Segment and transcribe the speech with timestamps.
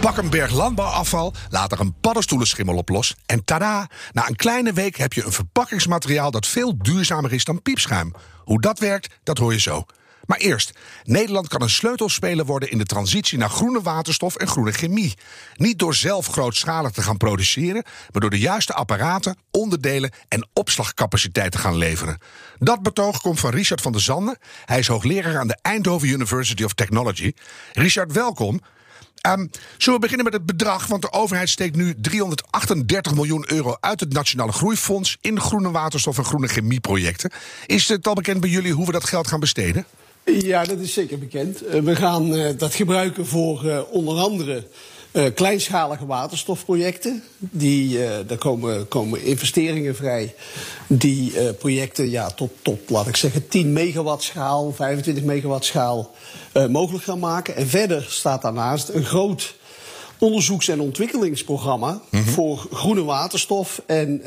[0.00, 3.14] Pak een berg landbouwafval, laat er een paddenstoelenschimmel op los.
[3.26, 3.88] En tada!
[4.12, 8.14] Na een kleine week heb je een verpakkingsmateriaal dat veel duurzamer is dan piepschuim.
[8.44, 9.84] Hoe dat werkt, dat hoor je zo.
[10.26, 10.72] Maar eerst,
[11.04, 15.14] Nederland kan een sleutelspeler worden in de transitie naar groene waterstof en groene chemie.
[15.54, 21.52] Niet door zelf grootschalig te gaan produceren, maar door de juiste apparaten, onderdelen en opslagcapaciteit
[21.52, 22.18] te gaan leveren.
[22.58, 24.38] Dat betoog komt van Richard van der Zanden.
[24.64, 27.32] Hij is hoogleraar aan de Eindhoven University of Technology.
[27.72, 28.60] Richard, welkom.
[29.28, 30.86] Um, zullen we beginnen met het bedrag?
[30.86, 36.18] Want de overheid steekt nu 338 miljoen euro uit het Nationale Groeifonds in groene waterstof
[36.18, 37.30] en groene chemieprojecten.
[37.66, 39.84] Is het al bekend bij jullie hoe we dat geld gaan besteden?
[40.24, 41.62] Ja, dat is zeker bekend.
[41.64, 44.66] Eh, we gaan uh, dat gebruiken voor uh, onder andere
[45.34, 47.22] kleinschalige waterstofprojecten.
[47.38, 50.34] Die, daar komen, komen investeringen vrij.
[50.86, 56.14] Die projecten ja, tot, tot, laat ik zeggen, 10 megawatt schaal, 25 megawatt schaal
[56.68, 57.56] mogelijk gaan maken.
[57.56, 59.54] En verder staat daarnaast een groot
[60.18, 62.32] onderzoeks- en ontwikkelingsprogramma mm -hmm.
[62.32, 64.22] voor groene waterstof en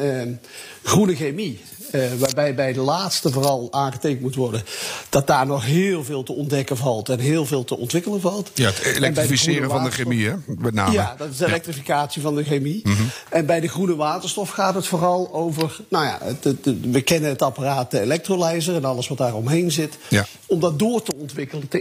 [0.84, 1.59] groene chemie.
[1.94, 4.63] Uh, waarbij bij de laatste vooral aangetekend moet worden
[5.09, 8.52] dat daar nog heel veel te ontdekken valt en heel veel te ontwikkelen valt.
[8.53, 10.33] Ja, het elektrificeren de van de chemie, hè?
[10.45, 10.91] Met name.
[10.91, 12.27] Ja, dat is de elektrificatie ja.
[12.27, 12.80] van de chemie.
[12.83, 13.09] Mm -hmm.
[13.30, 17.02] En bij de groene waterstof gaat het vooral over, nou ja, het, het, het, we
[17.02, 19.97] kennen het apparaat, de electrolyzer en alles wat daar omheen zit.
[20.08, 20.25] Ja.
[20.45, 21.80] Om dat door te ontwikkelen, te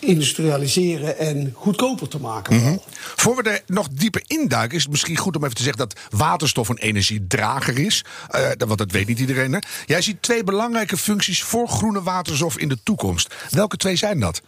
[0.00, 2.56] industrialiseren en goedkoper te maken.
[2.56, 2.80] Mm -hmm.
[3.16, 5.98] Voor we er nog dieper induiken, is het misschien goed om even te zeggen dat
[6.10, 8.04] waterstof een energiedrager is.
[8.34, 9.39] Uh, want dat weet niet iedereen.
[9.86, 13.34] Jij ziet twee belangrijke functies voor groene waterstof in de toekomst.
[13.50, 14.42] Welke twee zijn dat?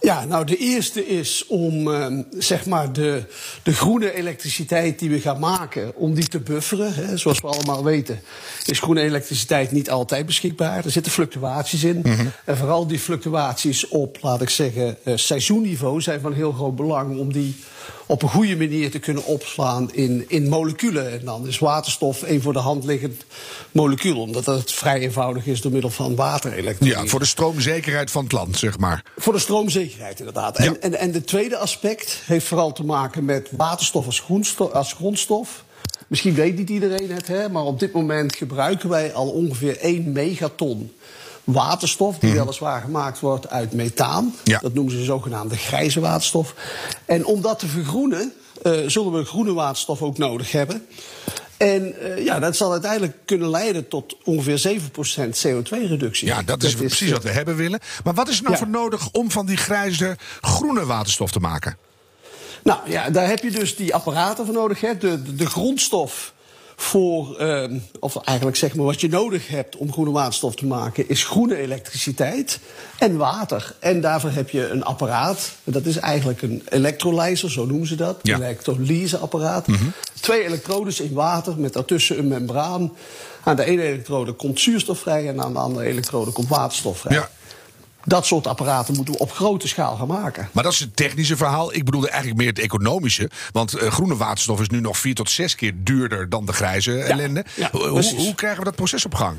[0.00, 2.06] Ja, nou de eerste is om uh,
[2.38, 3.24] zeg maar de,
[3.62, 6.94] de groene elektriciteit die we gaan maken, om die te bufferen.
[6.94, 7.16] Hè.
[7.16, 8.20] Zoals we allemaal weten
[8.66, 10.84] is groene elektriciteit niet altijd beschikbaar.
[10.84, 11.96] Er zitten fluctuaties in.
[11.96, 12.30] Mm -hmm.
[12.44, 17.18] En vooral die fluctuaties op, laat ik zeggen, uh, seizoenniveau zijn van heel groot belang
[17.18, 17.54] om die
[18.06, 21.12] op een goede manier te kunnen opslaan in, in moleculen.
[21.12, 23.24] En dan is waterstof een voor de hand liggend
[23.72, 26.98] molecuul, omdat het vrij eenvoudig is door middel van waterelektrolyse.
[26.98, 29.04] Ja, voor de stroomzekerheid van het land, zeg maar.
[29.16, 30.58] Voor de stroomzekerheid, inderdaad.
[30.58, 30.64] Ja.
[30.64, 34.92] En, en, en de tweede aspect heeft vooral te maken met waterstof als, groenstof, als
[34.92, 35.64] grondstof.
[36.06, 40.12] Misschien weet niet iedereen het, hè, maar op dit moment gebruiken wij al ongeveer 1
[40.12, 40.92] megaton
[41.44, 44.34] waterstof, die weliswaar gemaakt wordt uit methaan.
[44.44, 44.58] Ja.
[44.58, 46.54] Dat noemen ze zogenaamde grijze waterstof.
[47.04, 50.86] En om dat te vergroenen, uh, zullen we groene waterstof ook nodig hebben.
[51.60, 54.82] En uh, ja, dat zal uiteindelijk kunnen leiden tot ongeveer 7%
[55.46, 56.26] CO2-reductie.
[56.26, 57.80] Ja, dat is, dat precies uh, wat we hebben willen.
[58.04, 58.60] Maar wat is er nou ja.
[58.60, 61.76] voor nodig om van die grijze groene waterstof te maken?
[62.62, 64.80] Nou ja, daar heb je dus die apparaten voor nodig.
[64.80, 64.96] Hè.
[64.96, 66.32] De, de, de grondstof
[66.80, 67.64] voor, uh,
[67.98, 71.56] of eigenlijk zeg maar wat je nodig hebt om groene waterstof te maken, is groene
[71.56, 72.58] elektriciteit
[72.98, 73.74] en water.
[73.78, 78.18] En daarvoor heb je een apparaat, dat is eigenlijk een electrolyzer, zo noemen ze dat,
[78.22, 78.34] ja.
[78.34, 79.66] een elektrolyseapparaat.
[79.66, 79.92] Mm -hmm.
[80.20, 82.92] Twee elektrodes in water met daartussen een membraan.
[83.44, 87.16] Aan de ene elektrode komt zuurstof vrij en aan de andere elektrode komt waterstof vrij.
[87.16, 87.30] Ja.
[88.04, 90.48] Dat soort apparaten moeten we op grote schaal gaan maken.
[90.52, 91.74] Maar dat is het technische verhaal.
[91.74, 93.30] Ik bedoelde eigenlijk meer het economische.
[93.52, 96.92] Want uh, groene waterstof is nu nog vier tot zes keer duurder dan de grijze
[96.92, 97.44] ja, ellende.
[97.54, 99.36] Ja, hoe, hoe krijgen we dat proces op gang?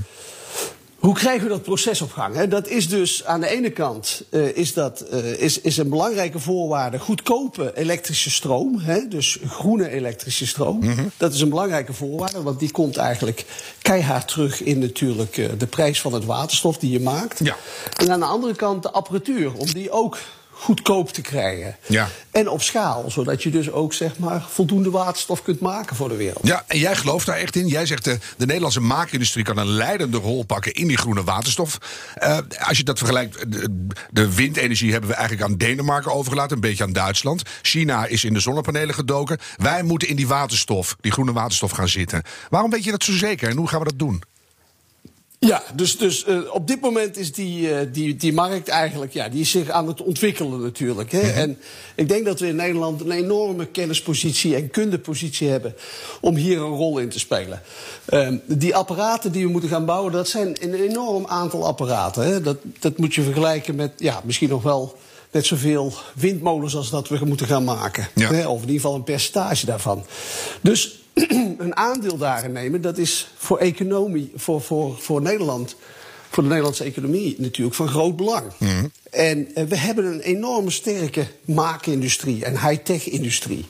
[1.02, 2.36] Hoe krijgen we dat proces op gang?
[2.36, 5.90] He, dat is dus aan de ene kant uh, is dat, uh, is, is een
[5.90, 8.80] belangrijke voorwaarde goedkope elektrische stroom.
[8.80, 10.80] He, dus groene elektrische stroom.
[10.80, 11.12] Mm -hmm.
[11.18, 13.46] Dat is een belangrijke voorwaarde, want die komt eigenlijk
[13.82, 17.40] keihard terug in natuurlijk uh, de prijs van het waterstof die je maakt.
[17.44, 17.56] Ja.
[17.98, 20.18] En aan de andere kant de apparatuur, om die ook
[20.62, 21.76] goedkoop te krijgen.
[21.88, 22.10] Ja.
[22.32, 26.16] En op schaal, zodat je dus ook zeg maar, voldoende waterstof kunt maken voor de
[26.16, 26.48] wereld.
[26.48, 27.68] Ja, en jij gelooft daar echt in.
[27.68, 31.78] Jij zegt de, de Nederlandse maakindustrie kan een leidende rol pakken in die groene waterstof.
[32.24, 36.62] Uh, als je dat vergelijkt, de, de, windenergie hebben we eigenlijk aan Denemarken overgelaten, een
[36.62, 37.42] beetje aan Duitsland.
[37.62, 39.40] China is in de zonnepanelen gedoken.
[39.58, 42.22] Wij moeten in die waterstof, die groene waterstof gaan zitten.
[42.50, 44.24] Waarom weet je dat zo zeker en hoe gaan we dat doen?
[45.48, 49.30] Ja, dus, dus uh, op dit moment is die, uh, die, die markt eigenlijk ja,
[49.30, 51.12] die is zich aan het ontwikkelen natuurlijk.
[51.12, 51.20] Hè?
[51.20, 51.38] -hmm.
[51.38, 51.58] En
[51.96, 55.76] ik denk dat we in Nederland een enorme kennispositie en kundepositie hebben
[56.20, 57.62] om hier een rol in te spelen.
[58.10, 62.24] Uh, die apparaten die we moeten gaan bouwen, dat zijn een enorm aantal apparaten.
[62.24, 62.42] Hè?
[62.42, 64.98] Dat, dat moet je vergelijken met ja, misschien nog wel
[65.32, 68.08] net zoveel windmolens als dat we moeten gaan maken.
[68.16, 68.34] Ja.
[68.34, 70.06] Hè, of in ieder geval een percentage daarvan.
[70.62, 71.01] Dus
[71.58, 75.76] een aandeel daarin nemen, dat is voor economie, voor, voor, voor Nederland,
[76.30, 78.44] voor de Nederlandse economie natuurlijk van groot belang.
[79.12, 83.66] En eh, we hebben een enorme sterke maakindustrie en high-tech industrie.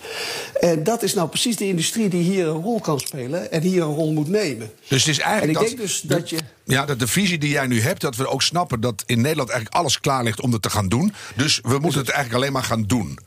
[0.59, 3.81] En dat is nou precies de industrie die hier een rol kan spelen en hier
[3.81, 4.71] een rol moet nemen.
[4.87, 6.37] Dus het is En eigenlijk ik dat, denk dus dat je.
[6.63, 9.49] Ja, dat de visie die jij nu hebt, dat we ook snappen dat in Nederland
[9.49, 11.13] eigenlijk alles klaar ligt om het te gaan doen.
[11.35, 13.19] Dus we moeten het eigenlijk alleen maar gaan doen.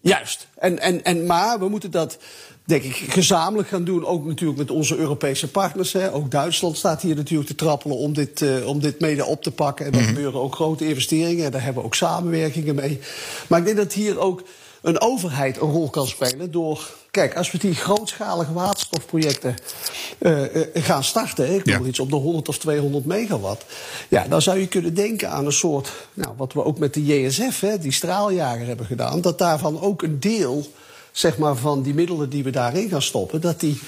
[0.00, 0.48] Juist.
[0.58, 2.18] En, en, en, maar we moeten dat,
[2.64, 4.04] denk ik, gezamenlijk gaan doen.
[4.06, 5.92] Ook natuurlijk met onze Europese partners.
[5.92, 6.12] Hè.
[6.12, 9.50] Ook Duitsland staat hier natuurlijk te trappelen om dit, eh, om dit mede op te
[9.50, 9.86] pakken.
[9.86, 11.44] En er gebeuren ook grote investeringen.
[11.44, 13.00] En daar hebben we ook samenwerkingen mee.
[13.46, 14.42] Maar ik denk dat hier ook
[14.80, 16.90] een overheid een rol kan spelen door.
[17.10, 19.54] Kijk, als we die grootschalige waterstofprojecten
[20.18, 21.88] eh, eh, gaan starten, ik noem Ja.
[21.88, 23.64] iets op de 100 of 200 megawatt,
[24.08, 27.04] ja, dan zou je kunnen denken aan een soort, nou, wat we ook met de
[27.04, 30.66] JSF, hè, die straaljager hebben gedaan, dat daarvan ook een deel,
[31.12, 33.80] zeg maar, van die middelen die we daarin gaan stoppen, dat die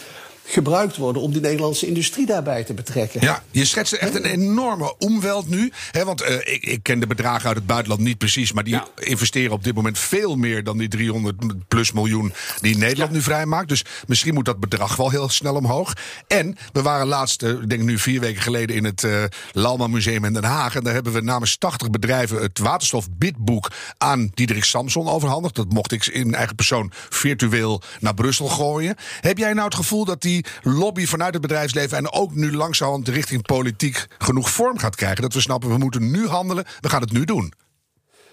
[0.45, 3.21] gebruikt worden om die Nederlandse industrie daarbij te betrekken.
[3.21, 5.73] Ja, je schetst echt een enorme omweld nu.
[5.91, 8.53] Hè, want eh, ik, ik ken de bedragen uit het buitenland niet precies.
[8.53, 8.87] Maar die Ja.
[8.95, 13.69] investeren op dit moment veel meer dan die 300 plus miljoen die Nederland nu vrijmaakt.
[13.69, 15.93] Dus misschien moet dat bedrag wel heel snel omhoog.
[16.27, 19.23] En we waren laatst, eh, ik denk nu vier weken geleden, in het eh
[19.53, 20.75] Lalma Museum in Den Haag.
[20.75, 25.55] En daar hebben we namens 80 bedrijven het waterstofbidboek aan Diederik Samson overhandigd.
[25.55, 28.97] Dat mocht ik in eigen persoon virtueel naar Brussel gooien.
[29.21, 30.32] Heb jij nou het gevoel dat die
[30.63, 35.23] lobby vanuit het bedrijfsleven en ook nu langzamerhand richting politiek genoeg vorm gaat krijgen?
[35.23, 37.53] Dat we snappen, we moeten nu handelen, we gaan het nu doen.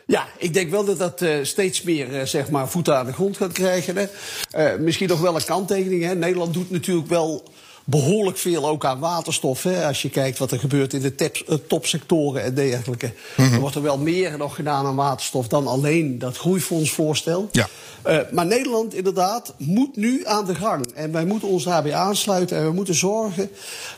[0.09, 3.13] Ja, ik denk wel dat dat eh, steeds meer eh, zeg maar voeten aan de
[3.13, 3.95] grond gaat krijgen.
[3.95, 4.07] Hè.
[4.49, 6.03] Eh, misschien nog wel een kanttekening.
[6.03, 6.15] Hè.
[6.15, 7.51] Nederland doet natuurlijk wel
[7.89, 9.63] behoorlijk veel ook aan waterstof.
[9.63, 9.85] Hè.
[9.85, 11.13] Als je kijkt wat er gebeurt in de
[11.47, 13.13] eh, topsectoren en dergelijke.
[13.37, 13.53] Mhm.
[13.53, 17.49] Er wordt er wel meer nog gedaan aan waterstof dan alleen dat groeifondsvoorstel.
[17.51, 17.67] Ja.
[18.01, 20.91] Eh, maar Nederland inderdaad moet nu aan de gang.
[20.93, 22.57] En wij moeten ons daarbij aansluiten.
[22.57, 23.49] En we moeten zorgen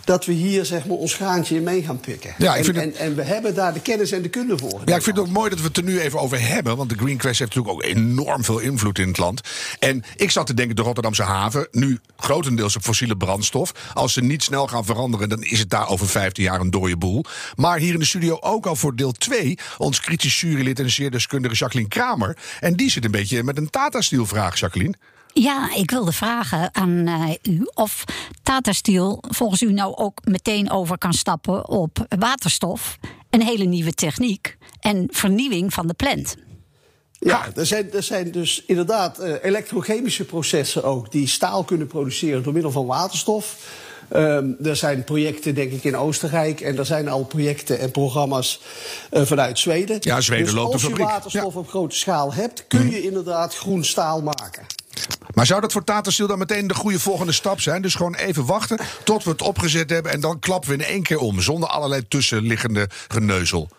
[0.05, 2.33] dat we hier zeg maar, ons graantje in mee gaan pikken.
[2.37, 4.57] Ja, ik en, vind het- en, en we hebben daar de kennis en de kunde
[4.57, 4.81] voor.
[4.85, 6.77] Ja, ik vind het ook mooi dat we het er nu even over hebben.
[6.77, 9.41] Want de Green Quest heeft natuurlijk ook enorm veel invloed in het land.
[9.79, 13.71] En ik zat te denken, de Rotterdamse haven, nu grotendeels op fossiele brandstof.
[13.93, 16.97] Als ze niet snel gaan veranderen, dan is het daar over 15 jaar een dode
[16.97, 17.23] boel.
[17.55, 21.11] Maar hier in de studio ook al voor deel 2, ons kritisch jurylid en zeer
[21.11, 22.37] deskundige Jacqueline Kramer.
[22.59, 24.95] En die zit een beetje met een Tata Steel vraag, Jacqueline.
[25.33, 28.03] Ja, ik wilde vragen aan eh, u of
[28.43, 32.97] Tata Steel volgens u nou ook meteen over kan stappen op waterstof,
[33.29, 36.35] een hele nieuwe techniek en vernieuwing van de plant.
[37.25, 42.43] Ja, er zijn, er zijn dus inderdaad eh, elektrochemische processen ook die staal kunnen produceren
[42.43, 43.57] door middel van waterstof.
[44.09, 46.61] Ehm, er zijn projecten, denk ik, in Oostenrijk.
[46.61, 48.61] En er zijn al projecten en programma's
[49.09, 49.97] eh, vanuit Zweden.
[49.99, 51.59] Ja, Zweden dus loopt de als je waterstof Ja.
[51.59, 54.65] Op grote schaal hebt, kun je inderdaad groen staal maken.
[55.33, 57.81] Maar zou dat voor Tata Steel dan meteen de goede volgende stap zijn?
[57.81, 60.11] Dus gewoon even wachten tot we het opgezet hebben.
[60.11, 61.41] En dan klappen we in één keer om.
[61.41, 63.69] Zonder allerlei tussenliggende geneuzel.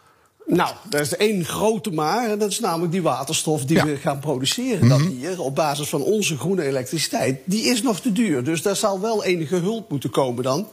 [0.46, 2.30] Nou, dat is één grote maar.
[2.30, 3.84] En dat is namelijk die waterstof die Ja.
[3.84, 3.92] Mhm.
[3.92, 4.88] we gaan produceren.
[4.88, 8.44] Dat hier, op basis van onze groene elektriciteit, die is nog te duur.
[8.44, 10.68] Dus daar zal wel enige hulp moeten komen dan.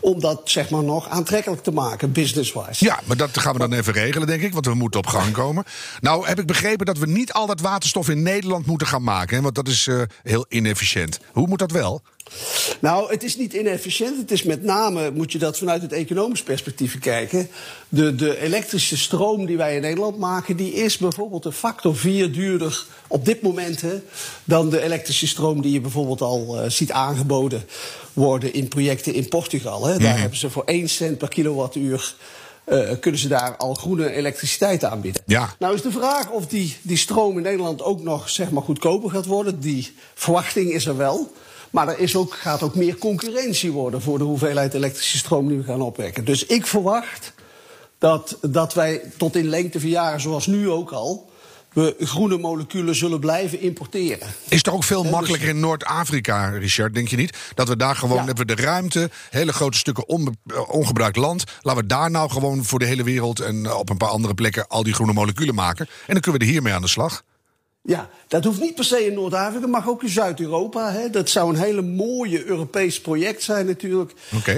[0.00, 2.84] Om dat zeg maar nog aantrekkelijk te maken, business-wise.
[2.84, 4.52] Ja, maar dat gaan we dan even regelen, denk ik.
[4.52, 5.64] Want we moeten op gang komen.
[6.00, 9.36] Nou, heb ik begrepen dat we niet al dat waterstof in Nederland moeten gaan maken.
[9.36, 11.18] Hè, want dat is eh, heel inefficiënt.
[11.32, 12.02] Hoe moet dat wel?
[12.80, 14.16] Nou, het is niet inefficiënt.
[14.18, 17.48] Het is met name, moet je dat vanuit het economisch perspectief bekijken.
[17.88, 22.32] De, de elektrische stroom die wij in Nederland maken, die is bijvoorbeeld een factor 4
[22.32, 24.00] duurder op dit moment hè,
[24.44, 27.64] dan de elektrische stroom die je bijvoorbeeld al eh, ziet aangeboden
[28.12, 29.86] worden in projecten in Portugal.
[29.86, 29.98] Hè.
[29.98, 32.14] Daar hebben ze voor 1 cent per kilowattuur.
[32.64, 35.22] eh, kunnen ze daar al groene elektriciteit aanbieden.
[35.26, 35.54] Ja.
[35.58, 39.10] Nou is de vraag of die, die stroom in Nederland ook nog zeg maar, goedkoper
[39.10, 39.60] gaat worden.
[39.60, 41.32] Die verwachting is er wel.
[41.76, 45.58] Maar er is ook, gaat ook meer concurrentie worden voor de hoeveelheid elektrische stroom die
[45.58, 46.24] we gaan opwekken.
[46.24, 47.32] Dus ik verwacht
[47.98, 51.30] dat, dat wij tot in lengte van jaren, zoals nu ook al,
[51.72, 54.28] we groene moleculen zullen blijven importeren.
[54.48, 57.36] Is toch ook veel dus- makkelijker in Noord-Afrika, Richard, denk je niet?
[57.54, 58.24] Dat we daar gewoon, Ja.
[58.24, 61.44] hebben we de ruimte, hele grote stukken onbe- eh, ongebruikt land.
[61.60, 64.34] Laten we daar nou gewoon voor de hele wereld en eh, op een paar andere
[64.34, 65.86] plekken al die groene moleculen maken.
[66.06, 67.22] En dan kunnen we er hiermee aan de slag.
[67.86, 71.08] Ja, dat hoeft niet per se in Noord-Afrika, mag ook in Zuid-Europa.
[71.10, 74.12] Dat zou een hele mooie Europees project zijn natuurlijk.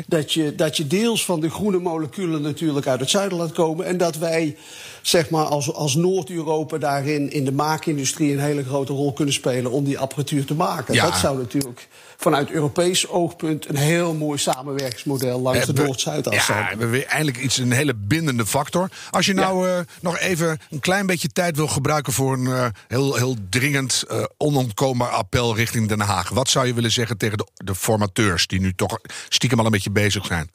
[0.07, 3.87] Dat, je, dat je deels van de groene moleculen natuurlijk uit het zuiden laat komen.
[3.87, 4.57] En dat wij,
[5.03, 9.71] zeg maar, als, als Noord-Europa daarin in de maakindustrie een hele grote rol kunnen spelen
[9.71, 10.95] om die apparatuur te maken.
[10.95, 11.05] Ja.
[11.05, 11.89] Dat zou natuurlijk
[12.21, 17.07] vanuit Europees oogpunt een heel mooi samenwerkingsmodel langs de Hebben Noord-Zuidas Ja, hebben we weer
[17.07, 18.91] eindelijk iets, een hele bindende factor.
[19.11, 22.67] Als je nou eh, nog even een klein beetje tijd wil gebruiken voor een eh,
[22.89, 26.29] heel, heel dringend, eh, onontkoombaar appel richting Den Haag.
[26.29, 28.99] Wat zou je willen zeggen tegen de, de formateurs die nu toch
[29.29, 30.51] stiekem al een beetje bezig zijn?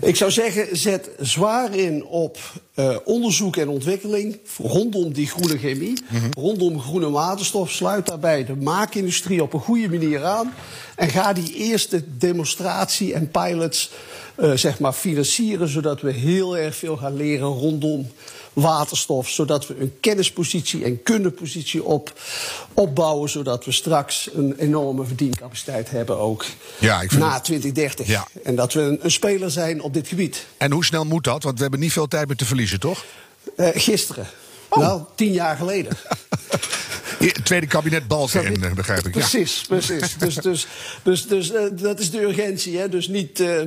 [0.00, 2.38] Ik zou zeggen, zet zwaar in op
[2.74, 5.98] eh, onderzoek en ontwikkeling rondom die groene chemie,
[6.30, 7.70] rondom groene waterstof.
[7.70, 10.54] Sluit daarbij de maakindustrie op een goede manier aan.
[10.96, 13.90] En ga die eerste demonstratie en pilots
[14.34, 18.10] eh, zeg maar financieren, zodat we heel erg veel gaan leren rondom
[18.52, 19.28] waterstof.
[19.28, 22.12] Zodat we een kennispositie en kundepositie op,
[22.74, 26.44] opbouwen, zodat we straks een enorme verdiencapaciteit hebben ook
[26.78, 28.06] Ja, ik vind na het- 2030.
[28.06, 28.26] Ja.
[28.44, 30.46] En dat we een, een speler zijn op dit gebied.
[30.56, 31.42] En hoe snel moet dat?
[31.42, 33.04] Want we hebben niet veel tijd meer te verliezen, toch?
[33.56, 34.26] Eh, gisteren.
[34.68, 34.78] Oh.
[34.78, 35.96] Nou, tien jaar geleden.
[37.26, 39.14] Het tweede kabinet Balken, eh, begrijp ik.
[39.14, 39.20] Ja.
[39.20, 40.16] Precies, precies.
[40.18, 40.66] Dus, dus,
[41.02, 42.78] dus, dus eh, dat is de urgentie.
[42.78, 42.88] Hè?
[42.88, 43.60] Dus niet, eh,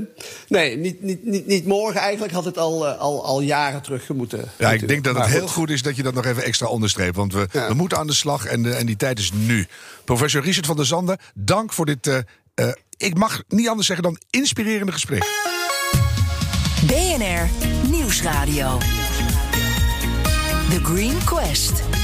[0.48, 2.02] nee, niet, niet, niet, niet morgen.
[2.02, 4.52] Eigenlijk had het al, al, al jaren terug moeten.
[4.58, 7.16] Ja, ik denk dat het heel goed is dat je dat nog even extra onderstreept.
[7.16, 7.68] Want we, Ja.
[7.68, 9.68] we moeten aan de slag en, de, en die tijd is nu.
[10.06, 12.18] Professor Richard van der Zanden, dank voor dit, eh,
[12.54, 15.24] eh, ik mag niet anders zeggen dan inspirerende gesprek.
[16.88, 17.50] BNR
[17.90, 18.78] Nieuwsradio.
[20.70, 21.95] The Green Quest.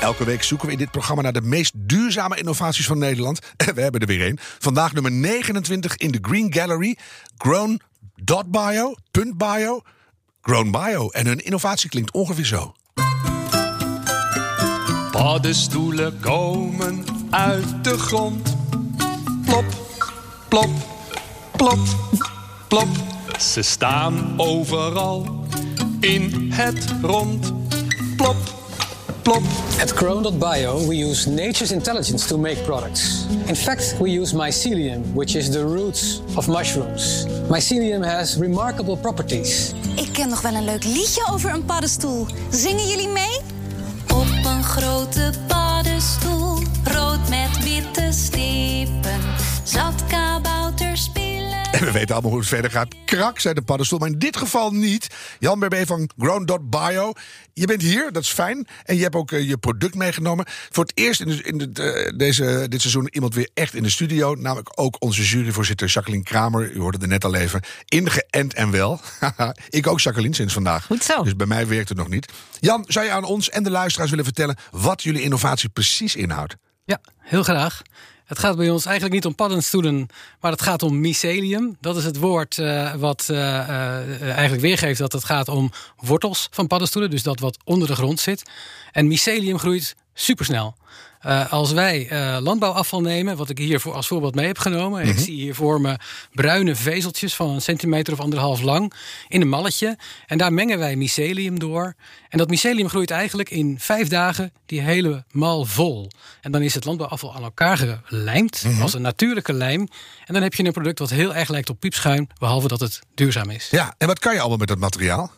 [0.00, 3.38] Elke week zoeken we in dit programma naar de meest duurzame innovaties van Nederland.
[3.56, 4.38] En we hebben er weer één.
[4.58, 6.96] Vandaag nummer 29 in de Green Gallery.
[7.36, 8.94] Grown.bio,
[9.36, 9.82] .bio,
[10.42, 11.08] Grown Bio.
[11.08, 12.74] En hun innovatie klinkt ongeveer zo.
[15.10, 18.56] Paddenstoelen komen uit de grond.
[19.44, 19.64] Plop,
[20.48, 20.70] plop,
[21.56, 21.78] plop,
[22.68, 22.88] plop.
[23.38, 25.46] Ze staan overal
[26.00, 27.52] in het rond.
[28.16, 28.59] Plop,
[29.30, 29.42] plop.
[29.80, 33.26] At Crown.bio, we use nature's intelligence to make products.
[33.46, 37.26] In fact, we use mycelium, which is the roots of mushrooms.
[37.48, 39.72] Mycelium has remarkable properties.
[39.96, 42.26] Ik ken nog wel een leuk liedje over een paddenstoel.
[42.50, 43.40] Zingen jullie mee?
[44.08, 45.69] Op een grote paddenstoel,
[51.78, 52.94] En we weten allemaal hoe het verder gaat.
[53.04, 53.98] Krak, zei de paddenstoel.
[53.98, 55.06] Maar in dit geval niet.
[55.38, 57.12] Jan Berbe van Grown.bio.
[57.52, 58.66] Je bent hier, dat is fijn.
[58.84, 60.44] En je hebt ook eh, je product meegenomen.
[60.48, 63.90] Voor het eerst in, de, in de, deze, dit seizoen iemand weer echt in de
[63.90, 64.34] studio.
[64.34, 66.70] Namelijk ook onze juryvoorzitter Jacqueline Kramer.
[66.70, 67.60] U hoorde er net al even.
[67.84, 69.00] Ingeënt en wel.
[69.68, 70.86] Ik ook Jacqueline sinds vandaag.
[70.86, 71.22] Goed zo.
[71.22, 72.32] Dus bij mij werkt het nog niet.
[72.58, 74.56] Jan, zou je aan ons en de luisteraars willen vertellen...
[74.70, 76.56] wat jullie innovatie precies inhoudt?
[76.84, 77.82] Ja, heel graag.
[78.30, 80.06] Het gaat bij ons eigenlijk niet om paddenstoelen,
[80.40, 81.76] maar het gaat om mycelium.
[81.80, 86.48] Dat is het woord eh, wat eh, eh, eigenlijk weergeeft dat het gaat om wortels
[86.50, 87.10] van paddenstoelen.
[87.10, 88.50] Dus dat wat onder de grond zit.
[88.92, 90.76] En mycelium groeit supersnel.
[91.20, 95.06] Eh, als wij eh, landbouwafval nemen, wat ik hier voor, als voorbeeld mee heb genomen.
[95.06, 95.96] Ik zie hier voor me
[96.32, 98.92] bruine vezeltjes van een centimeter of anderhalf lang
[99.28, 99.98] in een malletje.
[100.26, 101.94] En daar mengen wij mycelium door.
[102.28, 106.10] En dat mycelium groeit eigenlijk in vijf dagen die hele mal vol.
[106.40, 109.80] En dan is het landbouwafval aan elkaar gelijmd als een natuurlijke lijm.
[110.24, 113.00] En dan heb je een product wat heel erg lijkt op piepschuim, behalve dat het
[113.14, 113.68] duurzaam is.
[113.70, 115.32] Ja, en wat kan je allemaal met dat materiaal?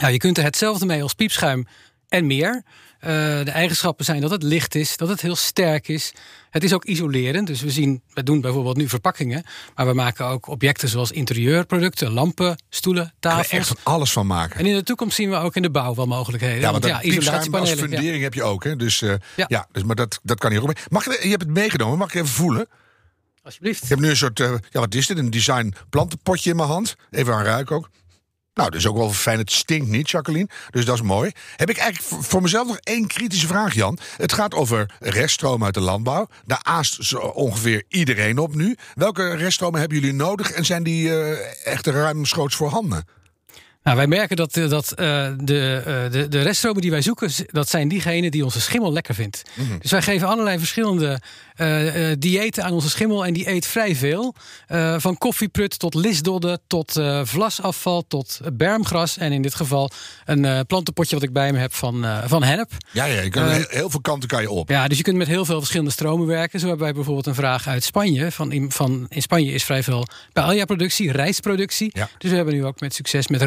[0.00, 1.66] Nou, je kunt er hetzelfde mee als piepschuim
[2.08, 2.62] en meer.
[3.00, 3.10] Eh,
[3.44, 6.12] de eigenschappen zijn dat het licht is, dat het heel sterk is.
[6.50, 7.46] Het is ook isolerend.
[7.46, 9.44] Dus we zien, we doen bijvoorbeeld nu verpakkingen.
[9.74, 13.58] Maar we maken ook objecten zoals interieurproducten, lampen, stoelen, Daar kan tafels.
[13.58, 14.58] echt van alles van maken.
[14.58, 16.60] En in de toekomst zien we ook in de bouw wel mogelijkheden.
[16.60, 16.94] Ja, want ja,
[17.50, 17.76] als ja.
[17.76, 18.64] fundering heb je ook.
[18.64, 18.76] Hè?
[18.76, 19.44] Dus, eh, ja.
[19.48, 19.66] Ja.
[19.72, 20.84] dus, maar dat, dat kan hier ook mee.
[20.88, 22.68] Mag, je hebt het meegenomen, mag ik even voelen?
[23.42, 23.82] Alsjeblieft.
[23.82, 25.18] Ik heb nu een soort, eh, ja wat is dit?
[25.18, 26.96] Een design plantenpotje in mijn hand.
[27.10, 27.90] Even aan ruiken ook.
[28.54, 29.38] Nou, dat is ook wel fijn.
[29.38, 30.48] Het stinkt niet, Jacqueline.
[30.70, 31.30] Dus dat is mooi.
[31.56, 33.98] Heb ik eigenlijk voor- mezelf nog één kritische vraag, Jan.
[34.16, 36.28] Het gaat over reststromen uit de landbouw.
[36.46, 38.76] Daar aast ongeveer iedereen op nu.
[38.94, 40.50] Welke reststromen hebben jullie nodig?
[40.50, 43.04] En zijn die eh, echt ruimschoots voorhanden?
[43.84, 47.30] Nou, wij merken dat, eh, dat eh, de, eh, de, de reststromen die wij zoeken,
[47.46, 49.42] dat zijn diegenen die onze schimmel lekker vindt.
[49.54, 49.78] Mhm.
[49.78, 51.20] Dus wij geven allerlei verschillende
[51.54, 54.34] eh, diëten aan onze schimmel en die eet vrij veel.
[54.96, 59.18] Van koffieprut tot lisdodden, tot vlasafval, tot bermgras.
[59.18, 59.90] En in dit geval
[60.24, 62.70] een plantenpotje wat ik bij me heb van, van hennep.
[62.92, 64.68] Ja, ja je kan, heel, veel kanten kan je op.
[64.68, 66.60] Ja, dus je kunt met heel veel verschillende stromen werken.
[66.60, 68.32] Zo hebben wij bijvoorbeeld een vraag uit Spanje.
[68.32, 71.90] Van, in, van, in Spanje is vrij veel paella-productie, rijstproductie.
[71.92, 72.08] Ja.
[72.18, 73.42] Dus we hebben nu ook met succes met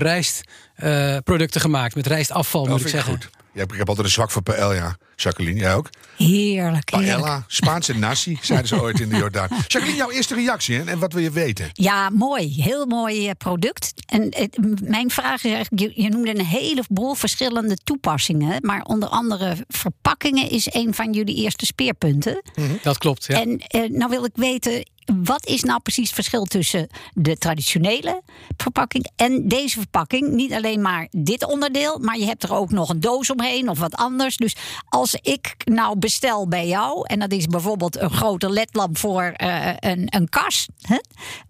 [0.75, 1.95] rijstproducten gemaakt.
[1.95, 3.11] Met rijstafval, Dat moet ik zeggen.
[3.13, 3.29] goed.
[3.53, 4.97] Ja, ik heb altijd een zwak voor paella.
[5.15, 5.89] Jacqueline, jij ook?
[6.17, 7.19] Heerlijk, heerlijk.
[7.19, 9.47] Paella, Spaanse nasi, zeiden ze ooit in de Jordaan.
[9.67, 10.83] Jacqueline, jouw eerste reactie hè?
[10.83, 11.69] en wat wil je weten?
[11.73, 12.61] Ja, mooi.
[12.61, 13.93] Heel mooi eh, product.
[14.05, 14.47] En eh,
[14.83, 18.57] mijn vraag is eigenlijk, je, je noemde een heleboel verschillende toepassingen.
[18.61, 22.41] Maar onder andere verpakkingen is een van jullie eerste speerpunten.
[22.81, 23.41] Dat klopt, ja.
[23.41, 28.21] En eh, nou wil ik weten, wat is nou precies het verschil tussen de traditionele
[28.57, 30.29] verpakking en deze verpakking?
[30.29, 33.79] Niet alleen maar dit onderdeel, maar je hebt er ook nog een doos omheen of
[33.79, 34.37] wat anders.
[34.37, 34.55] Dus
[34.89, 39.73] als ik nou bestel bij jou, en dat is bijvoorbeeld een grote ledlamp voor eh,
[39.79, 40.97] een, een kast, hè?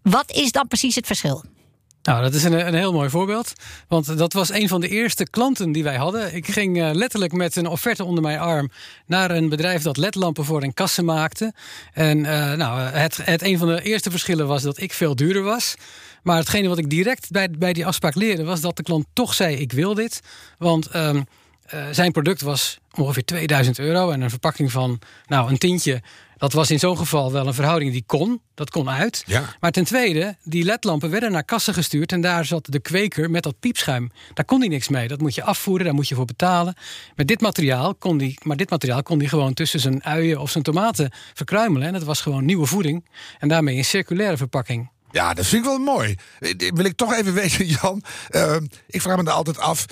[0.02, 1.44] wat is dan precies het verschil?
[2.08, 3.54] Nou, dat is een, een heel mooi voorbeeld.
[3.88, 6.36] Want dat was een van de eerste klanten die wij hadden.
[6.36, 8.72] Ik ging eh, letterlijk met een offerte onder mijn arm
[9.06, 11.54] naar een bedrijf dat ledlampen voor en kassen maakte.
[11.94, 15.44] En eh, nou, het, het een van de eerste verschillen was dat ik veel duurder
[15.44, 15.76] was.
[16.24, 19.34] Maar hetgene wat ik direct bij, bij die afspraak leerde was dat de klant toch
[19.34, 20.22] zei: Ik wil dit.
[20.58, 21.22] Want ehm,
[21.66, 26.02] eh, zijn product was ongeveer 2000 euro en een verpakking van nou, een tientje.
[26.38, 28.42] Dat was in zo'n geval wel een verhouding die kon.
[28.54, 29.24] Dat kon uit.
[29.26, 29.44] Ja.
[29.60, 32.12] Maar ten tweede, die ledlampen werden naar kassen gestuurd.
[32.12, 34.12] En daar zat de kweker met dat piepschuim.
[34.34, 35.08] Daar kon hij niks mee.
[35.08, 36.76] Dat moet je afvoeren, daar moet je voor betalen.
[37.16, 40.52] Met dit materiaal kon die, maar dit materiaal kon hij gewoon tussen zijn uien of
[40.52, 41.88] zijn tomaten verkruimelen.
[41.88, 43.06] En dat was gewoon nieuwe voeding.
[43.40, 44.90] En daarmee een circulaire verpakking.
[45.12, 46.16] Ja, dat vind ik wel mooi.
[46.40, 48.04] Eh, Wil ik toch even weten, Jan.
[48.30, 48.56] eh,
[48.88, 49.86] ik vraag me er altijd af.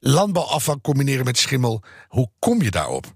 [0.00, 1.82] Landbouwafval combineren met schimmel.
[2.08, 3.06] Hoe kom je daarop?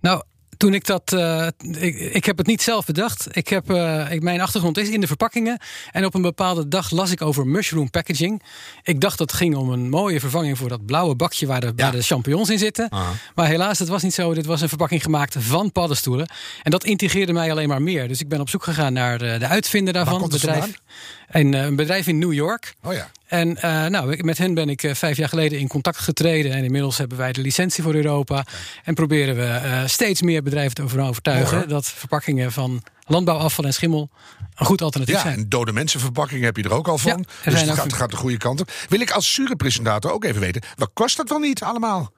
[0.00, 0.22] Nou,
[0.56, 1.12] toen ik dat.
[1.12, 3.26] eh, ik, ik heb het niet zelf bedacht.
[3.30, 5.58] Ik heb, eh, ik, mijn achtergrond is in de verpakkingen.
[5.92, 8.42] En op een bepaalde dag las ik over mushroom packaging.
[8.82, 11.72] Ik dacht dat het ging om een mooie vervanging voor dat blauwe bakje waar de,
[11.76, 12.88] waar de champignons in zitten.
[13.34, 14.34] Maar helaas, dat was niet zo.
[14.34, 16.28] Dit was een verpakking gemaakt van paddenstoelen.
[16.62, 18.08] En dat integreerde mij alleen maar meer.
[18.08, 20.18] Dus ik ben op zoek gegaan naar de, de uitvinder daarvan.
[20.18, 20.80] komt het bedrijf,
[21.28, 22.74] en, eh, een bedrijf in New York.
[22.82, 23.10] Oh ja.
[23.34, 26.52] En eh, nou, met hen ben ik eh, vijf jaar geleden in contact getreden.
[26.52, 28.44] En inmiddels hebben wij de licentie voor Europa.
[28.84, 31.68] En proberen we eh, steeds meer bedrijven te over- overtuigen hoor.
[31.68, 34.10] dat verpakkingen van landbouwafval en schimmel
[34.54, 35.36] een goed alternatief Ja, zijn.
[35.38, 37.26] en dode mensenverpakking heb je er ook al van.
[37.44, 38.70] Ja, dus het gaat, gaat de goede kant op.
[38.88, 40.62] Wil ik als zure presentator ook even weten.
[40.76, 42.12] Wat kost dat wel niet allemaal?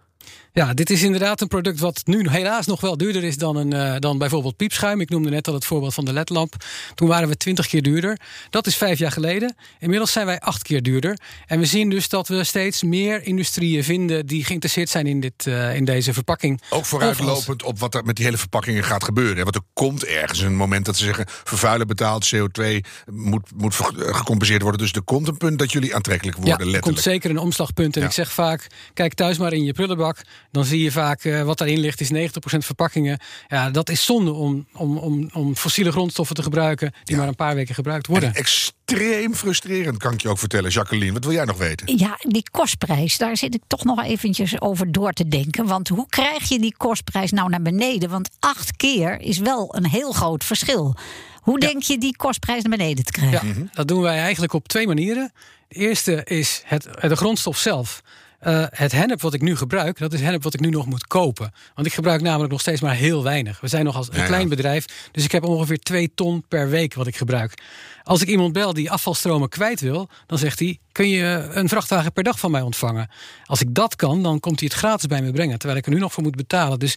[0.56, 3.72] Ja, dit is inderdaad een product wat nu helaas nog wel duurder is dan, een,
[3.72, 5.00] eh, dan bijvoorbeeld piepschuim.
[5.00, 6.54] Ik noemde net al het voorbeeld van de ledlamp.
[6.94, 8.18] Toen waren we twintig keer duurder.
[8.50, 9.56] Dat is vijf jaar geleden.
[9.78, 11.18] Inmiddels zijn wij acht keer duurder.
[11.46, 15.46] En we zien dus dat we steeds meer industrieën vinden die geïnteresseerd zijn in, dit,
[15.46, 16.60] eh, in deze verpakking.
[16.70, 19.36] Ook vooruitlopend op wat er met die hele verpakkingen gaat gebeuren.
[19.36, 19.42] hè.
[19.42, 21.24] Want er komt ergens een moment dat ze zeggen...
[21.28, 22.64] vervuilen betaald, CO2
[23.12, 24.80] moet, moet eh, gecompenseerd worden.
[24.80, 27.94] Dus er komt een punt dat jullie aantrekkelijk worden, ja, er komt zeker een omslagpunt.
[27.94, 28.06] En Ja.
[28.06, 30.22] ik zeg vaak, kijk thuis maar in je prullenbak.
[30.50, 32.12] Dan zie je vaak eh, wat daarin ligt is 90%
[32.58, 33.18] verpakkingen.
[33.48, 36.92] Ja, dat is zonde om, om, om, om fossiele grondstoffen te gebruiken...
[37.04, 37.20] die Ja.
[37.20, 38.28] maar een paar weken gebruikt worden.
[38.28, 40.70] En extreem frustrerend, kan ik je ook vertellen.
[40.70, 41.98] Jacqueline, wat wil jij nog weten?
[41.98, 45.66] Ja, die kostprijs, daar zit ik toch nog eventjes over door te denken.
[45.66, 48.10] Want hoe krijg je die kostprijs nou naar beneden?
[48.10, 50.96] Want acht keer is wel een heel groot verschil.
[51.40, 53.48] Hoe denk je die kostprijs naar beneden te krijgen?
[53.48, 55.32] Ja, dat doen wij eigenlijk op twee manieren.
[55.68, 58.02] De eerste is het, de grondstof zelf.
[58.38, 61.06] Eh, het hennep wat ik nu gebruik, dat is hennep wat ik nu nog moet
[61.06, 61.52] kopen.
[61.74, 63.60] Want ik gebruik namelijk nog steeds maar heel weinig.
[63.60, 64.26] We zijn nog als een Ja, ja.
[64.26, 67.62] klein bedrijf, dus ik heb ongeveer twee ton per week wat ik gebruik.
[68.02, 72.12] Als ik iemand bel die afvalstromen kwijt wil, dan zegt hij: Kun je een vrachtwagen
[72.12, 73.10] per dag van mij ontvangen?
[73.44, 75.92] Als ik dat kan, dan komt hij het gratis bij me brengen, terwijl ik er
[75.92, 76.78] nu nog voor moet betalen.
[76.78, 76.96] Dus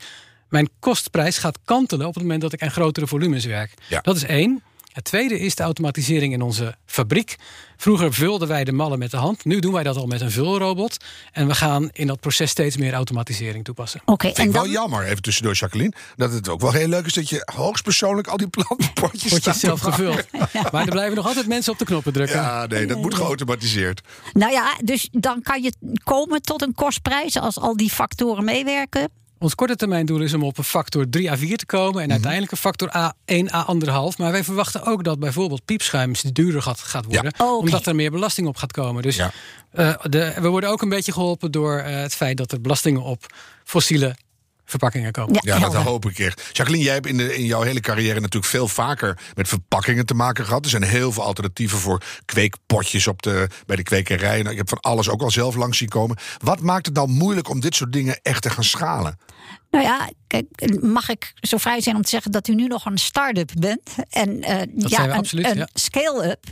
[0.49, 3.73] mijn kostprijs gaat kantelen op het moment dat ik aan grotere volumes werk.
[3.89, 3.99] Ja.
[4.01, 4.61] Dat is één.
[4.99, 7.35] Het tweede is de automatisering in onze fabriek.
[7.77, 9.45] Vroeger vulden wij de mallen met de hand.
[9.45, 10.97] Nu doen wij dat al met een vulrobot.
[11.31, 14.01] En we gaan in dat proces steeds meer automatisering toepassen.
[14.05, 14.71] Oké, Vind en ik wel dan.
[14.71, 15.93] jammer, even tussendoor Jacqueline...
[16.15, 19.53] dat het ook wel heel leuk is dat je hoogstpersoonlijk al die plantenpotjes Wordt je
[19.53, 20.25] zelf gevuld.
[20.71, 22.37] Maar er blijven nog altijd mensen op de knoppen drukken.
[22.37, 24.01] Ja, nee, dat moet geautomatiseerd.
[24.33, 29.18] Nou ja, dus dan kan je komen tot een kostprijs als al die factoren meewerken.
[29.39, 31.93] Ons korte termijn doel is om op een factor 3 à 4 te komen.
[31.93, 32.01] Mhm.
[32.03, 33.65] En uiteindelijk een factor A 1 à
[34.11, 34.17] 1,5.
[34.17, 37.33] Maar wij verwachten ook dat bijvoorbeeld piepschuim duurder gaat, gaat worden.
[37.37, 37.57] Oh.
[37.57, 39.01] Omdat er meer belasting op gaat komen.
[39.03, 39.31] Dus Ja.
[39.71, 43.01] eh, de, we worden ook een beetje geholpen door eh, het feit dat er belastingen
[43.01, 43.25] op
[43.63, 44.15] fossiele
[44.69, 45.33] verpakkingen komen.
[45.33, 45.89] Ja, Ja, dat helder.
[45.91, 46.49] hoop ik echt.
[46.51, 50.13] Jacqueline, jij hebt in, de, in jouw hele carrière natuurlijk veel vaker met verpakkingen te
[50.13, 50.63] maken gehad.
[50.63, 54.37] Er zijn heel veel alternatieven voor kweekpotjes op de, bij de kwekerij.
[54.37, 56.17] Nou, ik heb van alles ook al zelf langs zien komen.
[56.43, 59.17] Wat maakt het nou moeilijk om dit soort dingen echt te gaan schalen?
[59.71, 62.85] Nou ja, kijk, mag ik zo vrij zijn om te zeggen dat u nu nog
[62.85, 63.95] een start-up bent?
[64.09, 65.67] En eh, ja, een, absoluut, een ja.
[65.73, 66.43] scale-up,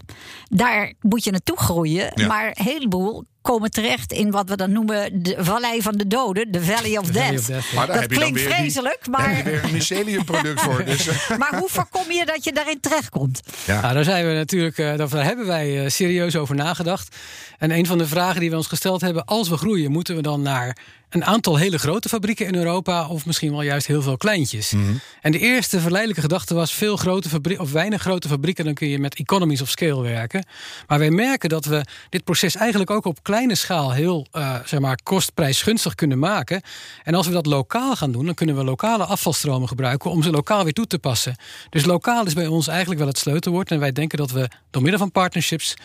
[0.49, 2.11] daar moet je naartoe groeien.
[2.15, 2.27] Ja.
[2.27, 6.51] Maar een heleboel komen terecht in wat we dan noemen de Vallei van de Doden,
[6.51, 7.25] de Valley of De Death.
[7.25, 7.75] Valley of Death, ja.
[7.75, 10.61] Maar daar dat klinkt weer die- vreselijk, Daar heb je maar, weer een mycelium product
[10.61, 10.85] voor.
[10.85, 13.39] Dus, maar hoe voorkom je dat je daarin terechtkomt?
[13.65, 13.81] ja.
[13.81, 17.15] Nou, daar zijn we natuurlijk, eh, daar hebben wij eh, serieus over nagedacht.
[17.57, 20.21] En een van de vragen die we ons gesteld hebben, als we groeien, moeten we
[20.21, 20.77] dan naar
[21.09, 24.73] een aantal hele grote fabrieken in Europa of misschien wel juist heel veel kleintjes?
[25.21, 28.87] En de eerste verleidelijke gedachte was veel grote fabrieken of weinig grote fabrieken, dan kun
[28.87, 30.45] je met economies of scale werken.
[30.87, 34.79] Maar wij merken dat we dit proces eigenlijk ook op kleine schaal heel eh, zeg
[34.79, 36.61] maar, kostprijsgunstig kunnen maken.
[37.03, 40.31] En als we dat lokaal gaan doen, dan kunnen we lokale afvalstromen gebruiken om ze
[40.31, 41.35] lokaal weer toe te passen.
[41.69, 43.71] Dus lokaal is bij ons eigenlijk wel het sleutelwoord.
[43.71, 45.75] En wij denken dat we door middel van partnerships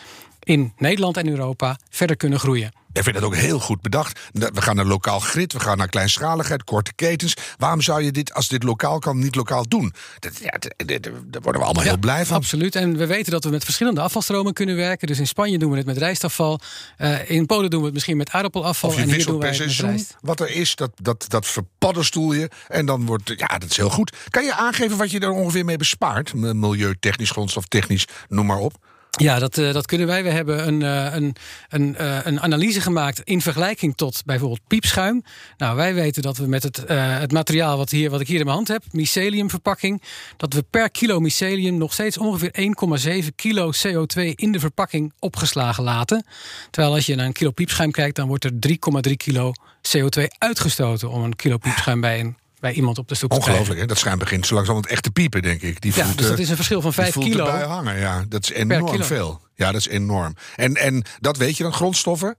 [0.43, 2.71] in Nederland en Europa verder kunnen groeien.
[2.93, 4.19] Ik vind dat ook heel goed bedacht.
[4.31, 7.33] We gaan naar lokaal grid, we gaan naar kleinschaligheid, korte ketens.
[7.57, 9.93] Waarom zou je dit, als dit lokaal kan, niet lokaal doen?
[10.19, 12.37] Dat, ja, daar worden we allemaal heel blij van.
[12.37, 12.75] Absoluut.
[12.75, 15.07] En we weten dat we met verschillende afvalstromen kunnen werken.
[15.07, 16.59] Dus in Spanje doen we het met rijstafval.
[16.97, 18.89] Eh, in Polen doen we het misschien met aardappelafval.
[18.89, 20.15] Of je en hier doen per met seizoen rijst.
[20.21, 22.49] wat er is, dat, dat, dat verpaddenstoel je.
[22.67, 24.17] En dan wordt, ja, dat is heel goed.
[24.29, 26.33] Kan je aangeven wat je er ongeveer mee bespaart?
[26.33, 28.73] Milieutechnisch, grondstoftechnisch, noem maar op.
[29.19, 30.23] Ja, dat, eh, dat kunnen wij.
[30.23, 31.35] We hebben een, eh, een,
[31.69, 35.23] een, eh, een analyse gemaakt in vergelijking tot bijvoorbeeld piepschuim.
[35.57, 38.45] Nou, wij weten dat we met het, het materiaal wat, hier, wat ik hier in
[38.45, 40.01] mijn hand heb, myceliumverpakking,
[40.37, 45.83] dat we per kilo mycelium nog steeds ongeveer 1,7 kilo CO2 in de verpakking opgeslagen
[45.83, 46.25] laten.
[46.69, 51.09] Terwijl als je naar een kilo piepschuim kijkt, dan wordt er 3,3 kilo CO2 uitgestoten
[51.09, 53.31] om een kilo piepschuim bij, een, bij iemand op de stoep.
[53.33, 53.85] Ongelooflijk, hè?
[53.85, 55.81] Dat schuim begint zo langzamerhand echt te piepen, denk ik.
[55.81, 57.45] Die Ja, voelt, dus dat eh, is een verschil van die 5 voelt kilo.
[57.45, 58.25] erbij hangen, ja.
[58.29, 59.41] Dat is enorm veel.
[59.55, 60.35] Ja, dat is enorm.
[60.55, 62.35] En, en dat weet je dan, grondstoffen?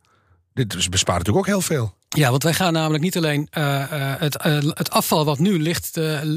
[0.53, 1.95] Dit bespaart natuurlijk ook heel veel.
[2.09, 3.83] Ja, want wij gaan namelijk niet alleen eh,
[4.13, 4.43] eh, het,
[4.79, 5.91] het afval wat nu ligt,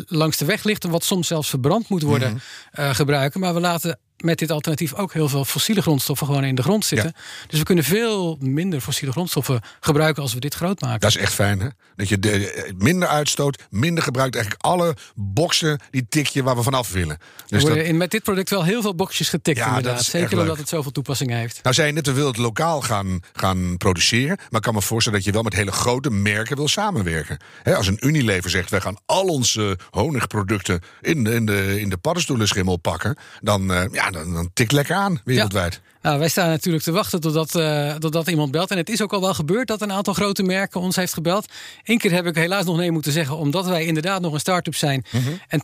[0.06, 2.92] langs de weg ligt en wat soms zelfs verbrand moet worden Mhm.
[2.94, 6.64] gebruiken, maar we laten met dit alternatief ook heel veel fossiele grondstoffen gewoon in de
[6.64, 7.14] grond zitten.
[7.48, 11.00] Dus we kunnen veel minder fossiele grondstoffen gebruiken als we dit groot maken.
[11.00, 11.68] Dat is echt fijn, hè?
[11.96, 14.36] Dat je de, eh, minder uitstoot, minder gebruikt.
[14.36, 17.18] Eigenlijk alle boxen, die tik je waar we vanaf willen.
[17.48, 20.04] Dus dat, in, met dit product wel heel veel boxjes getikt Ja, inderdaad.
[20.04, 21.60] Zeker omdat het zoveel toepassingen heeft.
[21.64, 24.36] nou zei je net, we willen het lokaal gaan, gaan produceren.
[24.38, 27.38] Maar ik kan me voorstellen dat je wel met hele grote merken wil samenwerken.
[27.64, 31.98] Als een Unilever zegt, wij gaan al onze honigproducten in de, in de, in de
[31.98, 33.18] paddenstoelenschimmel pakken.
[33.42, 35.82] Dan, eh, ja, dan, dan tik lekker aan, wereldwijd.
[36.08, 37.52] Nou, wij staan natuurlijk te wachten totdat,
[38.00, 38.72] totdat iemand belt.
[38.72, 41.46] En het is ook al wel gebeurd dat een aantal grote merken ons heeft gebeld.
[41.84, 44.76] Eén keer heb ik helaas nog nee moeten zeggen, omdat wij inderdaad nog een start-up
[44.76, 45.06] zijn.
[45.48, 45.62] En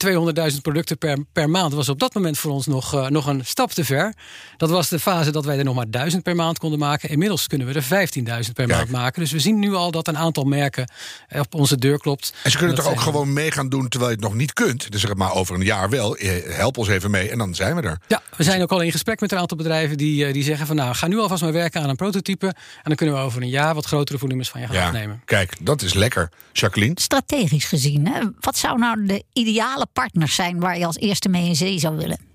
[0.54, 3.46] 200.000 producten per, per maand was op dat moment voor ons nog, eh, nog een
[3.46, 4.14] stap te ver.
[4.58, 7.10] Dat was de fase dat wij er nog maar 1000 per maand konden maken.
[7.10, 8.78] Inmiddels kunnen we er 15.000 per Kijk.
[8.78, 9.22] maand maken.
[9.22, 10.92] Dus we zien nu al dat een aantal merken
[11.28, 12.34] eh, op onze deur klopt.
[12.44, 14.54] En ze kunnen toch ook zijn- gewoon mee gaan doen terwijl je het nog niet
[14.54, 14.92] kunt.
[14.92, 16.16] Dus zeg maar over een jaar wel.
[16.44, 17.98] Help ons even mee en dan zijn we er.
[18.08, 20.76] Ja, we zijn ook al in gesprek met een aantal bedrijven die, die zeggen van
[20.76, 22.48] nou, ga nu alvast maar werken aan een prototype.
[22.48, 25.22] En dan kunnen we over een jaar wat grotere volumes van je gaan Ja, afnemen.
[25.26, 26.30] kijk, dat is lekker.
[26.52, 26.94] Jacqueline?
[27.00, 31.48] Strategisch gezien, hè, wat zou nou de ideale partner zijn waar je als eerste mee
[31.48, 32.32] in zee zou willen?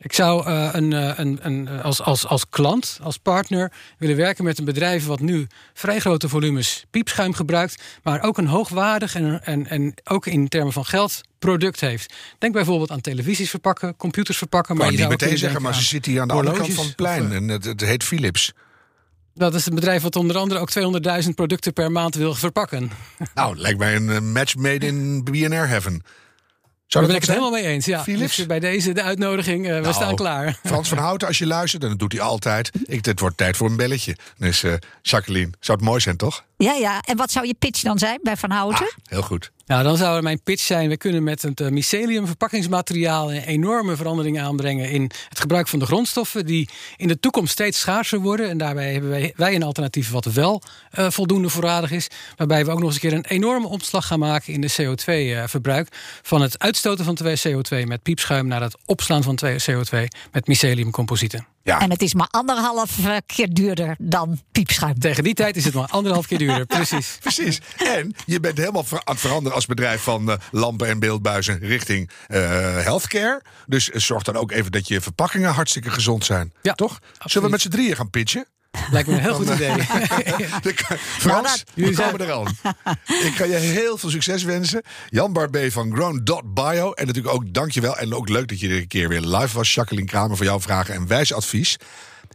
[0.00, 4.16] Ik zou eh, een, eh, een, een, eh, als, als, als klant, als partner willen
[4.16, 9.14] werken met een bedrijf wat nu vrij grote volumes piepschuim gebruikt, maar ook een hoogwaardig
[9.14, 12.14] en, en, en ook in termen van geld product heeft.
[12.38, 14.76] Denk bijvoorbeeld aan televisies verpakken, computers verpakken.
[14.76, 17.24] Maar niet meteen zeggen, maar ze zitten hier aan de andere kant van het plein.
[17.24, 18.52] of, eh, En het, het heet Philips.
[19.34, 20.70] Dat is een bedrijf wat onder andere ook
[21.22, 22.90] 200.000 producten per maand wil verpakken.
[23.34, 26.02] Nou, lijkt mij een eh, match made in BNR Heaven.
[26.86, 27.84] Zou Daar ben dat ik het helemaal mee eens.
[27.86, 28.02] Ja.
[28.02, 28.36] Philips?
[28.36, 30.58] Dus bij deze de uitnodiging, eh, we Nou, staan klaar.
[30.64, 32.70] Frans van Houten, als je luistert, en dat doet hij altijd.
[32.84, 34.16] Ik, het wordt tijd voor een belletje.
[34.38, 34.72] Dus eh,
[35.02, 36.44] Jacqueline, zou het mooi zijn, toch?
[36.56, 37.00] Ja, ja.
[37.00, 38.86] En wat zou je pitch dan zijn bij Van Houten?
[38.86, 39.50] Ah, heel goed.
[39.68, 43.96] Nou, dan zou mijn pitch zijn: we kunnen met het eh, mycelium verpakkingsmateriaal een enorme
[43.96, 48.48] verandering aanbrengen in het gebruik van de grondstoffen, die in de toekomst steeds schaarser worden.
[48.48, 52.08] En daarbij hebben wij, wij een alternatief wat wel eh, voldoende voorradig is.
[52.36, 55.88] Waarbij we ook nog eens een keer een enorme opslag gaan maken in de CO2-verbruik.
[56.22, 59.98] van het uitstoten van twee CO2 met piepschuim naar het opslaan van twee CO2
[60.32, 61.46] met myceliumcomposieten.
[61.62, 64.98] Ja, En het is maar anderhalf eh, keer duurder dan piepschuim.
[64.98, 66.66] Tegen die tijd is het maar anderhalf keer duurder.
[66.76, 67.16] Precies.
[67.20, 67.60] precies.
[67.76, 71.58] En je bent helemaal ver- aan het veranderen als bedrijf van eh, lampen en beeldbuizen
[71.58, 72.40] richting eh,
[72.76, 73.42] healthcare.
[73.66, 76.52] Dus zorg dan ook even dat je verpakkingen hartstikke gezond zijn.
[76.62, 76.98] Ja, toch?
[77.24, 78.46] Zullen we met z'n drieën gaan pitchen?
[78.90, 79.76] Lijkt me een heel goed idee.
[80.74, 82.46] Kan- Frans, dat- we komen er aan.
[83.06, 84.82] Ik ga je heel veel succes wensen.
[85.08, 86.92] Jan Barbé van Grown.bio.
[86.92, 87.96] En natuurlijk ook dankjewel.
[87.98, 89.74] En ook leuk dat je er een keer weer live was.
[89.74, 91.76] Jacqueline Kramer voor jouw vragen en wijs advies.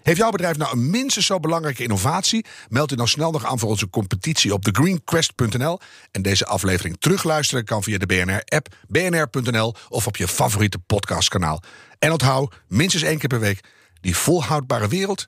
[0.03, 2.45] Heeft jouw bedrijf nou een minstens zo belangrijke innovatie?
[2.69, 5.79] Meld u dan snel nog aan voor onze competitie op thegreenquest.nl.
[6.11, 11.63] En deze aflevering terugluisteren kan via de BNR-app, bnr.nl of op je favoriete podcastkanaal.
[11.99, 13.59] En onthoud, minstens één keer per week,
[14.01, 15.27] die volhoudbare wereld,